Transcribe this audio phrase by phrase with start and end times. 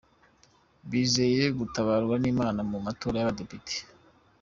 [0.89, 3.75] Bizeye gutabarwa n’Imana mu matora y’abadepite